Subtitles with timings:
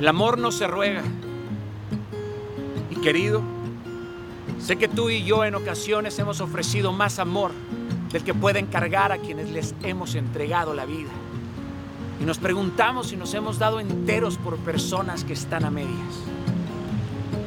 [0.00, 1.02] El amor no se ruega.
[2.90, 3.42] Y querido,
[4.58, 7.50] sé que tú y yo en ocasiones hemos ofrecido más amor
[8.10, 11.10] del que puede encargar a quienes les hemos entregado la vida.
[12.18, 16.14] Y nos preguntamos si nos hemos dado enteros por personas que están a medias.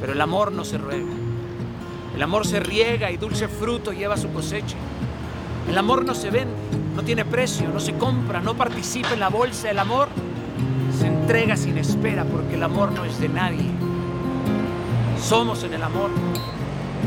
[0.00, 1.12] Pero el amor no se ruega.
[2.14, 4.76] El amor se riega y dulce fruto lleva su cosecha.
[5.68, 6.54] El amor no se vende,
[6.94, 9.72] no tiene precio, no se compra, no participa en la bolsa.
[9.72, 10.08] El amor
[11.24, 13.64] entrega sin espera porque el amor no es de nadie.
[15.18, 16.10] Somos en el amor.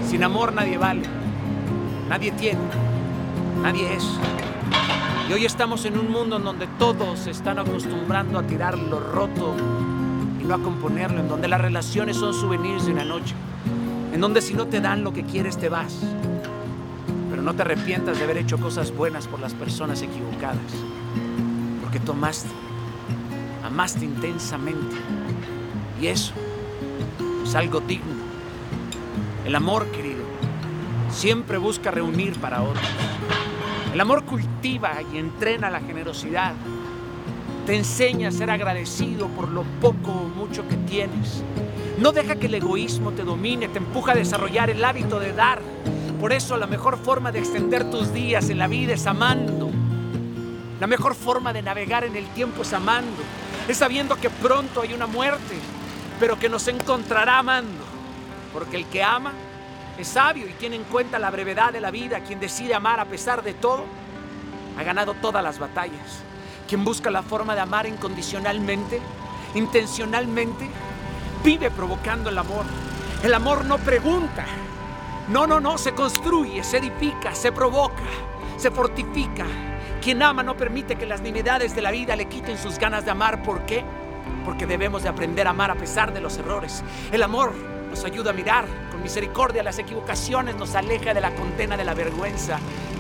[0.09, 1.03] Sin amor nadie vale,
[2.09, 2.59] nadie tiene,
[3.62, 4.03] nadie es.
[5.30, 8.99] Y hoy estamos en un mundo en donde todos se están acostumbrando a tirar lo
[8.99, 9.53] roto
[10.41, 13.35] y no a componerlo, en donde las relaciones son souvenirs de una noche,
[14.13, 15.95] en donde si no te dan lo que quieres te vas.
[17.29, 20.73] Pero no te arrepientas de haber hecho cosas buenas por las personas equivocadas,
[21.84, 22.13] porque tú
[23.67, 24.95] amaste, intensamente.
[26.01, 26.34] Y eso
[27.43, 28.15] es algo digno.
[29.46, 30.23] El amor, querido,
[31.10, 32.85] siempre busca reunir para otros.
[33.93, 36.54] El amor cultiva y entrena la generosidad.
[37.65, 41.43] Te enseña a ser agradecido por lo poco o mucho que tienes.
[41.99, 45.62] No deja que el egoísmo te domine, te empuja a desarrollar el hábito de dar.
[46.20, 49.70] Por eso la mejor forma de extender tus días en la vida es amando.
[50.79, 53.23] La mejor forma de navegar en el tiempo es amando.
[53.68, 55.55] Es sabiendo que pronto hay una muerte,
[56.20, 57.84] pero que nos encontrará amando.
[58.54, 59.34] Porque el que ama
[59.98, 62.21] es sabio y tiene en cuenta la brevedad de la vida.
[62.21, 63.84] Quien decide amar a pesar de todo,
[64.78, 66.23] ha ganado todas las batallas.
[66.68, 69.01] Quien busca la forma de amar incondicionalmente,
[69.53, 70.69] intencionalmente,
[71.44, 72.66] vive provocando el amor.
[73.23, 74.45] El amor no pregunta.
[75.28, 78.03] No, no, no, se construye, se edifica, se provoca,
[78.57, 79.45] se fortifica.
[80.08, 83.12] Quien ama no permite que las nimiedades de la vida le quiten sus ganas de
[83.12, 83.44] amar.
[83.44, 83.84] ¿Por qué?
[84.46, 86.81] Porque debemos de aprender a amar a pesar de los errores.
[87.12, 87.52] El amor
[87.90, 91.94] nos ayuda a mirar con misericordia las equivocaciones, nos aleja de la condena de la
[91.94, 92.57] vergüenza.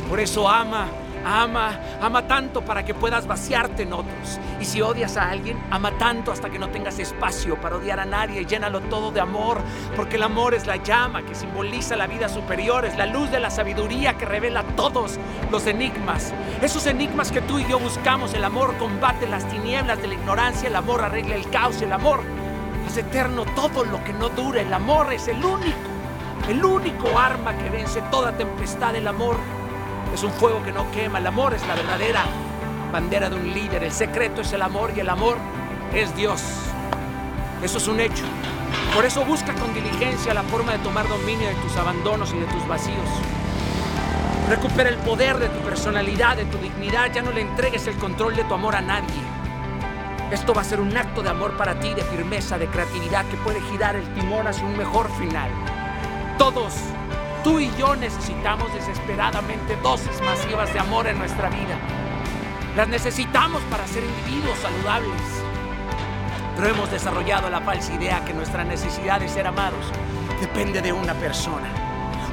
[0.09, 0.87] Por eso ama,
[1.25, 4.39] ama, ama tanto para que puedas vaciarte en otros.
[4.59, 8.05] Y si odias a alguien, ama tanto hasta que no tengas espacio para odiar a
[8.05, 8.45] nadie.
[8.45, 9.61] Llénalo todo de amor,
[9.95, 13.39] porque el amor es la llama que simboliza la vida superior, es la luz de
[13.39, 15.19] la sabiduría que revela todos
[15.51, 16.33] los enigmas.
[16.61, 20.69] Esos enigmas que tú y yo buscamos, el amor combate las tinieblas de la ignorancia,
[20.69, 22.21] el amor arregla el caos, el amor
[22.87, 24.61] es eterno todo lo que no dura.
[24.61, 25.77] El amor es el único,
[26.49, 28.95] el único arma que vence toda tempestad.
[28.95, 29.37] El amor
[30.13, 31.19] es un fuego que no quema.
[31.19, 32.25] El amor es la verdadera
[32.91, 33.83] bandera de un líder.
[33.83, 35.37] El secreto es el amor y el amor
[35.93, 36.41] es Dios.
[37.61, 38.23] Eso es un hecho.
[38.93, 42.45] Por eso busca con diligencia la forma de tomar dominio de tus abandonos y de
[42.45, 43.09] tus vacíos.
[44.49, 47.11] Recupera el poder de tu personalidad, de tu dignidad.
[47.13, 49.21] Ya no le entregues el control de tu amor a nadie.
[50.31, 53.37] Esto va a ser un acto de amor para ti, de firmeza, de creatividad que
[53.37, 55.49] puede girar el timón hacia un mejor final.
[56.37, 56.73] Todos,
[57.47, 61.79] tú y yo necesitamos desesperadamente dosis masivas de amor en nuestra vida.
[62.75, 65.21] Las necesitamos para ser individuos saludables.
[66.57, 69.93] Pero hemos desarrollado la falsa idea que nuestra necesidad de ser amados
[70.41, 71.69] depende de una persona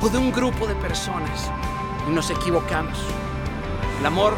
[0.00, 1.48] o de un grupo de personas.
[2.08, 2.98] Y nos equivocamos.
[4.00, 4.34] El amor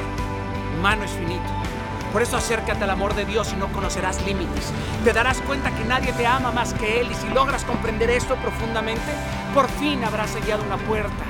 [0.79, 1.66] humano es finito.
[2.13, 4.73] Por eso acércate al amor de Dios y no conocerás límites.
[5.05, 8.37] Te darás cuenta que nadie te ama más que Él y si logras comprender esto
[8.37, 9.13] profundamente,
[9.55, 11.25] por fin habrás hallado una puerta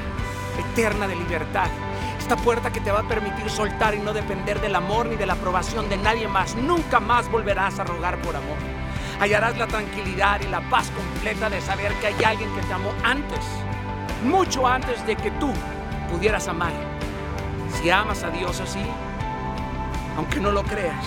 [0.58, 1.68] eterna de libertad.
[2.18, 5.26] Esta puerta que te va a permitir soltar y no depender del amor ni de
[5.26, 6.56] la aprobación de nadie más.
[6.56, 8.56] Nunca más volverás a rogar por amor.
[9.20, 12.92] Hallarás la tranquilidad y la paz completa de saber que hay alguien que te amó
[13.02, 13.44] antes,
[14.24, 15.50] mucho antes de que tú
[16.10, 16.72] pudieras amar.
[17.80, 18.84] Si amas a Dios así,
[20.16, 21.04] aunque no lo creas,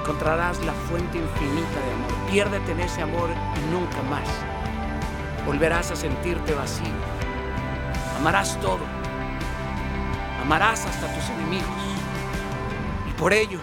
[0.00, 2.30] encontrarás la fuente infinita de amor.
[2.30, 4.28] Piérdete en ese amor y nunca más
[5.46, 6.92] volverás a sentirte vacío.
[8.18, 8.80] Amarás todo.
[10.42, 11.68] Amarás hasta tus enemigos.
[13.08, 13.60] Y por ello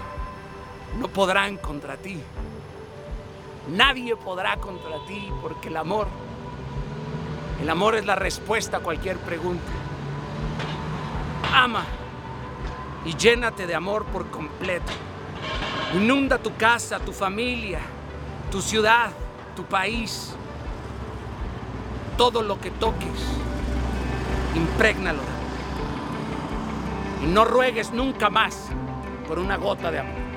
[1.00, 2.22] no podrán contra ti.
[3.70, 6.08] Nadie podrá contra ti porque el amor,
[7.62, 9.72] el amor es la respuesta a cualquier pregunta.
[11.54, 11.84] Ama
[13.06, 14.92] y llénate de amor por completo.
[15.96, 17.80] Inunda tu casa, tu familia,
[18.52, 19.12] tu ciudad,
[19.56, 20.36] tu país.
[22.18, 23.38] Todo lo que toques,
[24.56, 25.22] imprégnalo.
[27.24, 28.68] Y no ruegues nunca más
[29.28, 30.29] por una gota de amor.